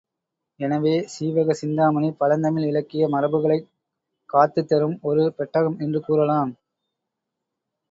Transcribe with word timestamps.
எனவே 0.59 0.93
சீவக 1.07 1.53
சிந்தாமணி 1.53 2.09
பழந்தமிழ் 2.11 2.65
இலக்கிய 2.65 3.07
மரபுகளைக் 3.07 3.69
காத்துத்தரும் 4.29 4.97
ஒரு 5.01 5.33
பெட்டகம் 5.37 5.79
என்று 5.79 6.01
கூறலாம். 6.01 6.51